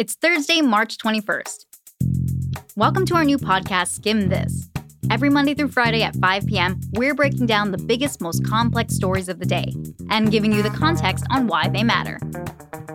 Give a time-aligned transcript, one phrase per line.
[0.00, 1.66] It's Thursday, March 21st.
[2.74, 4.70] Welcome to our new podcast, Skimm This.
[5.10, 9.28] Every Monday through Friday at 5 p.m., we're breaking down the biggest, most complex stories
[9.28, 9.74] of the day
[10.08, 12.18] and giving you the context on why they matter.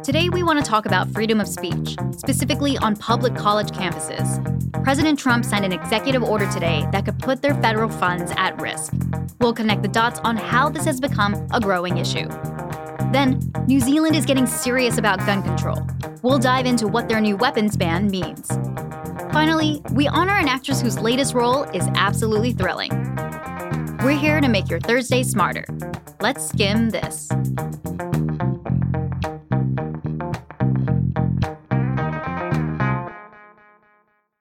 [0.01, 4.83] Today, we want to talk about freedom of speech, specifically on public college campuses.
[4.83, 8.93] President Trump signed an executive order today that could put their federal funds at risk.
[9.39, 12.27] We'll connect the dots on how this has become a growing issue.
[13.11, 15.85] Then, New Zealand is getting serious about gun control.
[16.25, 18.47] We'll dive into what their new weapons ban means.
[19.31, 22.89] Finally, we honor an actress whose latest role is absolutely thrilling.
[24.03, 25.65] We're here to make your Thursday smarter.
[26.21, 27.27] Let's skim this.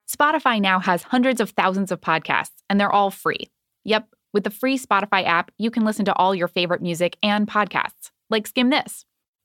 [0.09, 3.51] Spotify now has hundreds of thousands of podcasts, and they're all free.
[3.85, 7.46] Yep, with the free Spotify app, you can listen to all your favorite music and
[7.46, 9.05] podcasts, like Skimm This.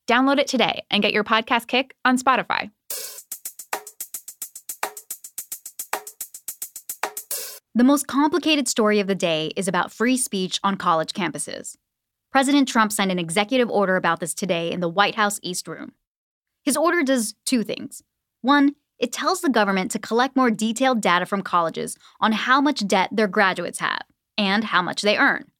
[0.10, 2.72] Download it today and get your podcast kick on Spotify.
[7.76, 11.76] The most complicated story of the day is about free speech on college campuses.
[12.32, 15.92] President Trump signed an executive order about this today in the White House East Room.
[16.64, 18.02] His order does two things.
[18.42, 22.88] One, it tells the government to collect more detailed data from colleges on how much
[22.88, 24.02] debt their graduates have
[24.40, 25.52] and how much they earn.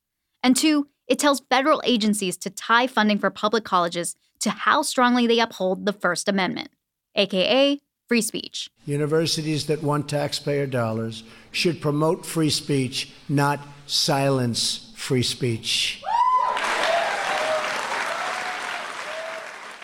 [0.42, 5.28] And two, it tells federal agencies to tie funding for public colleges to how strongly
[5.28, 6.70] they uphold the First Amendment,
[7.16, 8.70] aka free speech.
[8.86, 16.02] Universities that want taxpayer dollars should promote free speech, not silence free speech.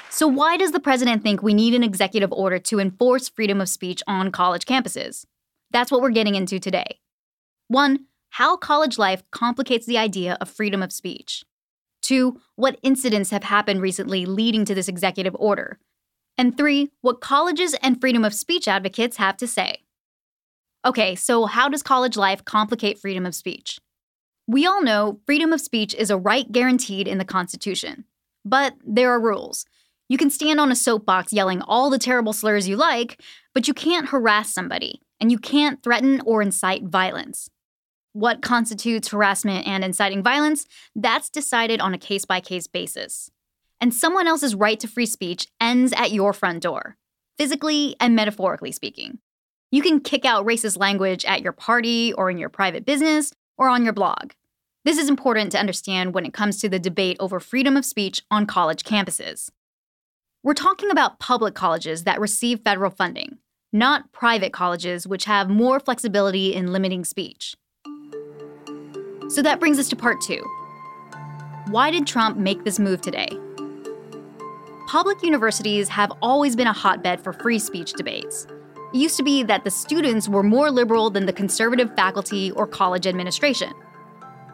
[0.09, 3.67] So, why does the president think we need an executive order to enforce freedom of
[3.67, 5.25] speech on college campuses?
[5.71, 6.99] That's what we're getting into today.
[7.67, 11.43] One, how college life complicates the idea of freedom of speech.
[12.05, 15.79] Two, what incidents have happened recently leading to this executive order.
[16.37, 19.79] And three, what colleges and freedom of speech advocates have to say.
[20.85, 23.79] Okay, so how does college life complicate freedom of speech?
[24.45, 28.05] We all know freedom of speech is a right guaranteed in the Constitution.
[28.45, 29.65] But there are rules.
[30.07, 33.19] You can stand on a soapbox yelling all the terrible slurs you like,
[33.55, 37.49] but you can't harass somebody, and you can't threaten or incite violence.
[38.15, 40.65] What constitutes harassment and inciting violence,
[40.95, 43.29] that's decided on a case by case basis.
[43.81, 46.95] And someone else's right to free speech ends at your front door,
[47.37, 49.19] physically and metaphorically speaking.
[49.69, 53.67] You can kick out racist language at your party or in your private business or
[53.67, 54.31] on your blog.
[54.85, 58.21] This is important to understand when it comes to the debate over freedom of speech
[58.31, 59.49] on college campuses.
[60.41, 63.39] We're talking about public colleges that receive federal funding,
[63.73, 67.57] not private colleges which have more flexibility in limiting speech.
[69.27, 70.43] So that brings us to part two.
[71.69, 73.29] Why did Trump make this move today?
[74.87, 78.45] Public universities have always been a hotbed for free speech debates.
[78.93, 82.67] It used to be that the students were more liberal than the conservative faculty or
[82.67, 83.73] college administration.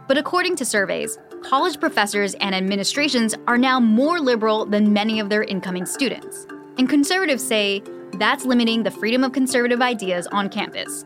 [0.08, 5.30] But according to surveys, college professors and administrations are now more liberal than many of
[5.30, 6.48] their incoming students.
[6.78, 7.84] And conservatives say
[8.14, 11.06] that's limiting the freedom of conservative ideas on campus.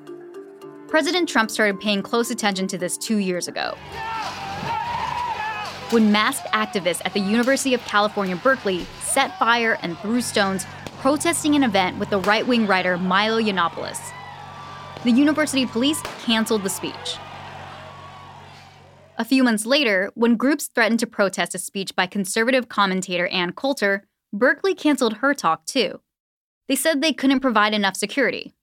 [0.88, 3.76] President Trump started paying close attention to this two years ago.
[5.90, 10.66] When masked activists at the University of California, Berkeley set fire and threw stones
[11.00, 14.00] protesting an event with the right wing writer Milo Yiannopoulos.
[15.04, 17.18] The university police canceled the speech.
[19.18, 23.54] A few months later, when groups threatened to protest a speech by conservative commentator Ann
[23.54, 26.02] Coulter, Berkeley canceled her talk too.
[26.68, 28.56] They said they couldn't provide enough security.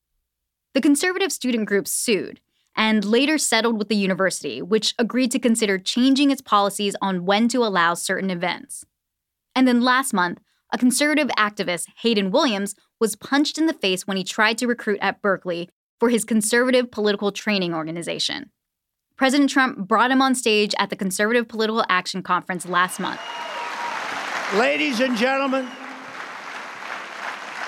[0.74, 2.40] The conservative student group sued
[2.74, 7.48] and later settled with the university, which agreed to consider changing its policies on when
[7.48, 8.84] to allow certain events.
[9.54, 10.40] And then last month,
[10.72, 14.98] a conservative activist, Hayden Williams, was punched in the face when he tried to recruit
[15.02, 15.68] at Berkeley
[16.00, 18.50] for his conservative political training organization.
[19.16, 23.20] President Trump brought him on stage at the Conservative Political Action Conference last month.
[24.54, 25.68] Ladies and gentlemen,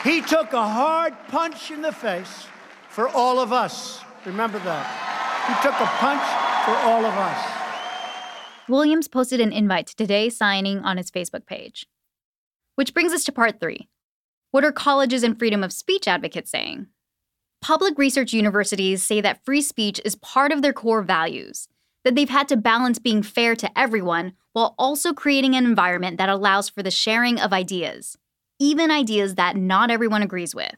[0.02, 2.46] he took a hard punch in the face
[2.94, 4.00] for all of us.
[4.24, 4.86] Remember that.
[5.48, 6.22] He took a punch
[6.64, 8.68] for all of us.
[8.68, 11.86] Williams posted an invite to today's signing on his Facebook page.
[12.76, 13.88] Which brings us to part three.
[14.52, 16.86] What are colleges and freedom of speech advocates saying?
[17.60, 21.66] Public research universities say that free speech is part of their core values,
[22.04, 26.28] that they've had to balance being fair to everyone while also creating an environment that
[26.28, 28.16] allows for the sharing of ideas,
[28.60, 30.76] even ideas that not everyone agrees with.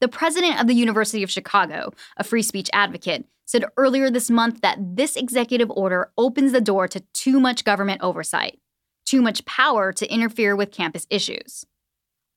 [0.00, 4.60] The president of the University of Chicago, a free speech advocate, said earlier this month
[4.60, 8.60] that this executive order opens the door to too much government oversight,
[9.06, 11.64] too much power to interfere with campus issues.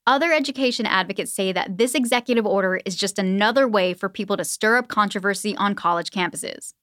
[0.08, 4.46] Other education advocates say that this executive order is just another way for people to
[4.46, 6.74] stir up controversy on college campuses.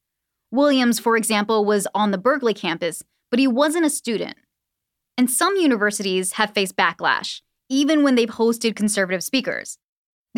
[0.52, 4.36] Williams, for example, was on the Berkeley campus, but he wasn't a student.
[5.16, 9.78] And some universities have faced backlash, even when they've hosted conservative speakers.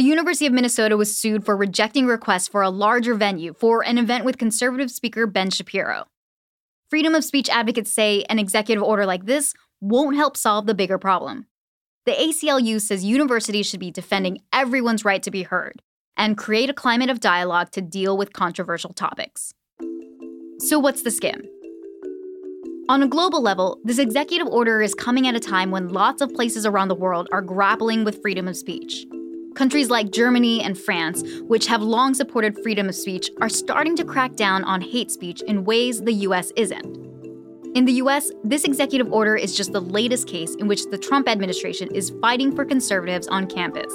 [0.01, 3.99] The University of Minnesota was sued for rejecting requests for a larger venue for an
[3.99, 6.07] event with conservative speaker Ben Shapiro.
[6.89, 10.97] Freedom of speech advocates say an executive order like this won't help solve the bigger
[10.97, 11.49] problem.
[12.07, 15.83] The ACLU says universities should be defending everyone's right to be heard
[16.17, 19.53] and create a climate of dialogue to deal with controversial topics.
[20.61, 21.43] So, what's the skim?
[22.89, 26.33] On a global level, this executive order is coming at a time when lots of
[26.33, 29.05] places around the world are grappling with freedom of speech.
[29.61, 34.07] Countries like Germany and France, which have long supported freedom of speech, are starting to
[34.07, 36.97] crack down on hate speech in ways the US isn't.
[37.75, 41.29] In the US, this executive order is just the latest case in which the Trump
[41.29, 43.93] administration is fighting for conservatives on campus.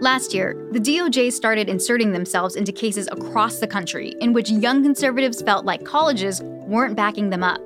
[0.00, 4.82] Last year, the DOJ started inserting themselves into cases across the country in which young
[4.82, 7.60] conservatives felt like colleges weren't backing them up.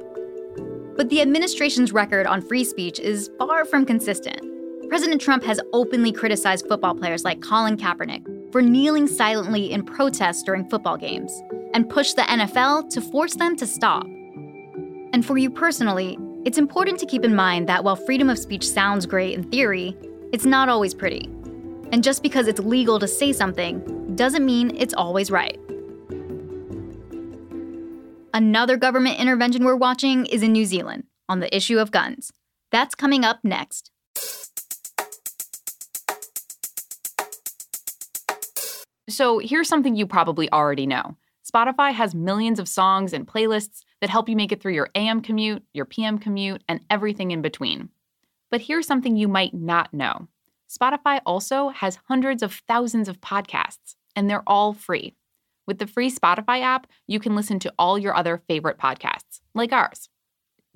[0.95, 4.52] But the administration's record on free speech is far from consistent.
[4.93, 10.45] President Trump has openly criticized football players like Colin Kaepernick for kneeling silently in protest
[10.45, 11.33] during football games
[11.73, 14.05] and pushed the NFL to force them to stop.
[14.05, 18.69] And for you personally, it's important to keep in mind that while freedom of speech
[18.69, 19.97] sounds great in theory,
[20.31, 21.25] it's not always pretty.
[21.91, 25.59] And just because it's legal to say something doesn't mean it's always right.
[28.35, 32.31] Another government intervention we're watching is in New Zealand on the issue of guns.
[32.71, 33.92] That's coming up next.
[39.13, 44.09] So, here's something you probably already know Spotify has millions of songs and playlists that
[44.09, 47.91] help you make it through your AM commute, your PM commute, and everything in between.
[48.51, 50.29] But here's something you might not know
[50.67, 55.15] Spotify also has hundreds of thousands of podcasts, and they're all free.
[55.67, 59.75] With the free Spotify app, you can listen to all your other favorite podcasts, like
[59.75, 60.09] ours.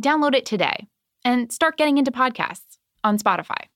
[0.02, 0.88] Download it today
[1.24, 3.68] and start getting into podcasts on Spotify.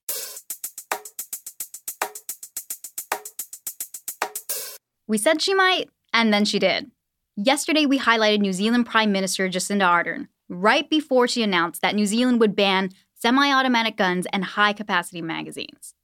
[5.11, 6.89] We said she might, and then she did.
[7.35, 12.05] Yesterday, we highlighted New Zealand Prime Minister Jacinda Ardern right before she announced that New
[12.05, 15.95] Zealand would ban semi automatic guns and high capacity magazines.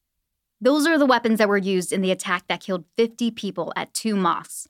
[0.59, 3.93] Those are the weapons that were used in the attack that killed 50 people at
[3.93, 4.67] two mosques.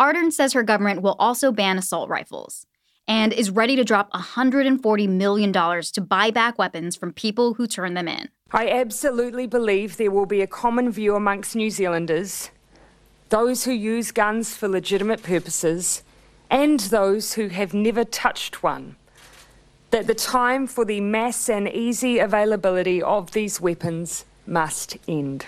[0.00, 2.66] Ardern says her government will also ban assault rifles
[3.06, 7.94] and is ready to drop $140 million to buy back weapons from people who turn
[7.94, 8.30] them in.
[8.50, 12.50] I absolutely believe there will be a common view amongst New Zealanders
[13.28, 16.02] those who use guns for legitimate purposes
[16.50, 18.96] and those who have never touched one
[19.94, 25.46] that the time for the mass and easy availability of these weapons must end.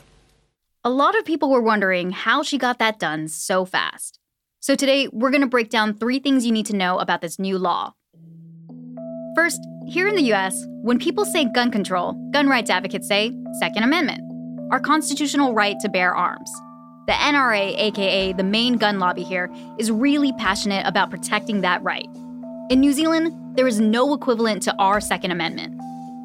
[0.85, 4.21] A lot of people were wondering how she got that done so fast.
[4.61, 7.41] So today, we're going to break down three things you need to know about this
[7.41, 7.95] new law.
[9.35, 13.83] First, here in the US, when people say gun control, gun rights advocates say Second
[13.83, 14.21] Amendment,
[14.71, 16.51] our constitutional right to bear arms.
[17.07, 19.49] The NRA, aka the main gun lobby here,
[19.79, 22.09] is really passionate about protecting that right.
[22.69, 25.81] In New Zealand, there is no equivalent to our Second Amendment.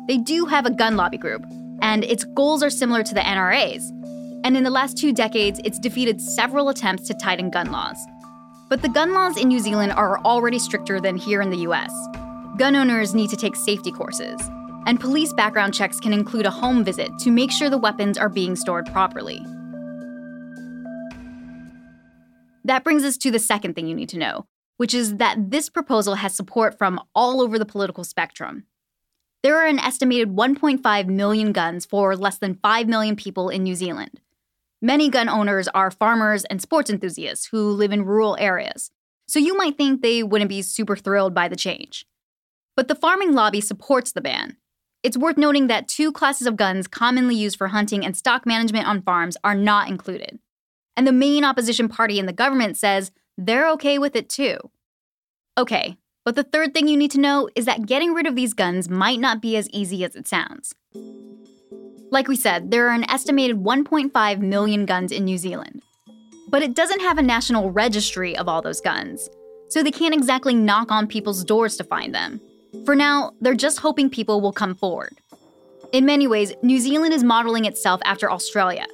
[0.07, 1.45] They do have a gun lobby group,
[1.83, 3.91] and its goals are similar to the NRA's.
[4.43, 7.97] And in the last two decades, it's defeated several attempts to tighten gun laws.
[8.67, 11.93] But the gun laws in New Zealand are already stricter than here in the US.
[12.57, 14.41] Gun owners need to take safety courses,
[14.87, 18.29] and police background checks can include a home visit to make sure the weapons are
[18.29, 19.45] being stored properly.
[22.63, 24.45] That brings us to the second thing you need to know,
[24.77, 28.65] which is that this proposal has support from all over the political spectrum.
[29.43, 33.73] There are an estimated 1.5 million guns for less than 5 million people in New
[33.73, 34.21] Zealand.
[34.83, 38.91] Many gun owners are farmers and sports enthusiasts who live in rural areas,
[39.27, 42.05] so you might think they wouldn't be super thrilled by the change.
[42.75, 44.57] But the farming lobby supports the ban.
[45.03, 48.87] It's worth noting that two classes of guns commonly used for hunting and stock management
[48.87, 50.39] on farms are not included.
[51.01, 54.57] And the main opposition party in the government says they're okay with it too.
[55.57, 58.53] Okay, but the third thing you need to know is that getting rid of these
[58.53, 60.75] guns might not be as easy as it sounds.
[62.11, 65.81] Like we said, there are an estimated 1.5 million guns in New Zealand.
[66.49, 69.27] But it doesn't have a national registry of all those guns,
[69.69, 72.39] so they can't exactly knock on people's doors to find them.
[72.85, 75.17] For now, they're just hoping people will come forward.
[75.93, 78.85] In many ways, New Zealand is modeling itself after Australia.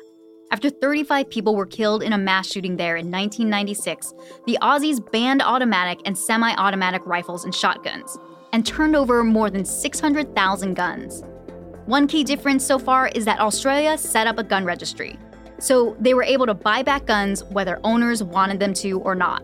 [0.49, 4.13] After 35 people were killed in a mass shooting there in 1996,
[4.45, 8.17] the Aussies banned automatic and semi automatic rifles and shotguns
[8.53, 11.21] and turned over more than 600,000 guns.
[11.85, 15.19] One key difference so far is that Australia set up a gun registry.
[15.59, 19.43] So they were able to buy back guns whether owners wanted them to or not.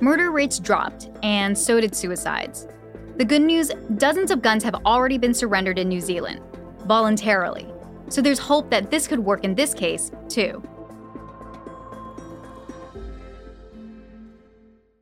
[0.00, 2.68] Murder rates dropped, and so did suicides.
[3.16, 6.40] The good news dozens of guns have already been surrendered in New Zealand,
[6.86, 7.66] voluntarily.
[8.08, 10.62] So there's hope that this could work in this case, too.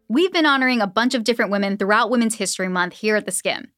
[0.09, 3.32] We've been honoring a bunch of different women throughout Women's History Month here at The
[3.32, 3.68] Skimm.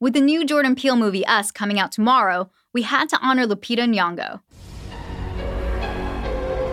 [0.00, 3.88] With the new Jordan Peele movie Us coming out tomorrow, we had to honor Lupita
[3.88, 4.40] Nyong'o.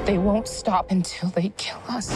[0.06, 2.14] They won't stop until they kill us.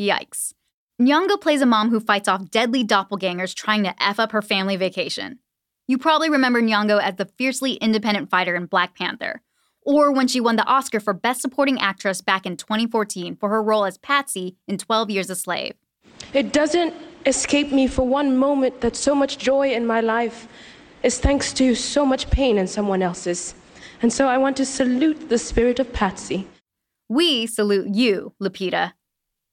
[0.00, 0.54] Yikes.
[1.00, 4.76] Nyong'o plays a mom who fights off deadly doppelgangers trying to F up her family
[4.76, 5.40] vacation.
[5.88, 9.40] You probably remember Nyong'o as the fiercely independent fighter in Black Panther,
[9.82, 13.62] or when she won the Oscar for Best Supporting Actress back in 2014 for her
[13.62, 15.74] role as Patsy in 12 Years a Slave.
[16.34, 16.92] It doesn't
[17.24, 20.48] escape me for one moment that so much joy in my life
[21.04, 23.54] is thanks to so much pain in someone else's.
[24.02, 26.48] And so I want to salute the spirit of Patsy.
[27.08, 28.94] We salute you, Lupita.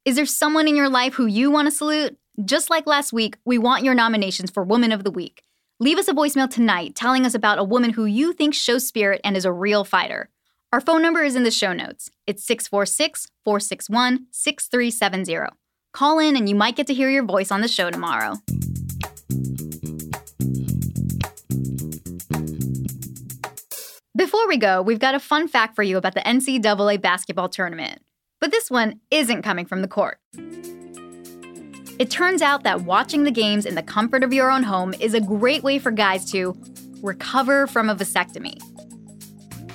[0.04, 2.18] Is there someone in your life who you want to salute?
[2.44, 5.44] Just like last week, we want your nominations for Woman of the Week.
[5.80, 9.20] Leave us a voicemail tonight telling us about a woman who you think shows spirit
[9.24, 10.30] and is a real fighter.
[10.72, 12.12] Our phone number is in the show notes.
[12.28, 15.56] It's 646 461 6370.
[15.92, 18.36] Call in and you might get to hear your voice on the show tomorrow.
[24.16, 28.04] Before we go, we've got a fun fact for you about the NCAA basketball tournament.
[28.40, 30.20] But this one isn't coming from the court.
[32.04, 35.14] It turns out that watching the games in the comfort of your own home is
[35.14, 36.54] a great way for guys to
[37.02, 38.58] recover from a vasectomy.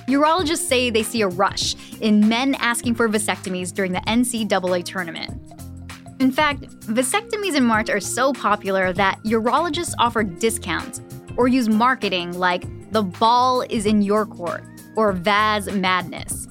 [0.05, 5.41] Urologists say they see a rush in men asking for vasectomies during the NCAA tournament.
[6.19, 11.01] In fact, vasectomies in March are so popular that urologists offer discounts
[11.35, 14.63] or use marketing like the ball is in your court
[14.95, 16.45] or Vas Madness.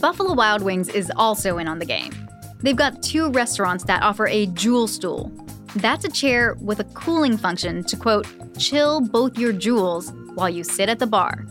[0.00, 2.23] Buffalo Wild Wings is also in on the game.
[2.64, 5.30] They've got two restaurants that offer a jewel stool.
[5.76, 8.26] That's a chair with a cooling function to quote,
[8.58, 11.44] chill both your jewels while you sit at the bar.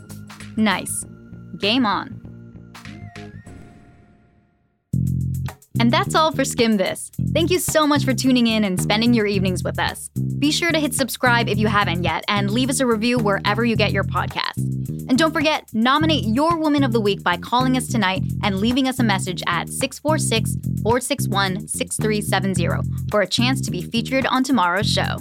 [0.57, 1.05] Nice.
[1.59, 2.19] Game on.
[5.79, 7.11] And that's all for Skimm This.
[7.31, 10.09] Thank you so much for tuning in and spending your evenings with us.
[10.39, 13.63] Be sure to hit subscribe if you haven't yet and leave us a review wherever
[13.63, 14.57] you get your podcasts.
[15.09, 18.87] And don't forget, nominate your Woman of the Week by calling us tonight and leaving
[18.87, 24.89] us a message at 646 461 6370 for a chance to be featured on tomorrow's
[24.89, 25.17] show.